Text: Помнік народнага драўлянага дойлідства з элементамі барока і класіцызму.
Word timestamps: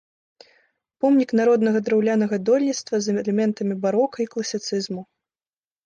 Помнік 1.05 1.29
народнага 1.41 1.79
драўлянага 1.91 2.35
дойлідства 2.47 2.95
з 3.03 3.07
элементамі 3.21 3.73
барока 3.87 4.17
і 4.27 4.31
класіцызму. 4.37 5.01